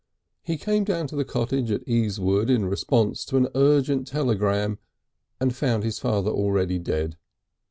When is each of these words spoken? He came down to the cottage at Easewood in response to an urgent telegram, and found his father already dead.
He 0.41 0.57
came 0.57 0.83
down 0.83 1.05
to 1.09 1.15
the 1.15 1.23
cottage 1.23 1.69
at 1.69 1.85
Easewood 1.87 2.49
in 2.49 2.65
response 2.65 3.23
to 3.25 3.37
an 3.37 3.49
urgent 3.53 4.07
telegram, 4.07 4.79
and 5.39 5.55
found 5.55 5.83
his 5.83 5.99
father 5.99 6.31
already 6.31 6.79
dead. 6.79 7.17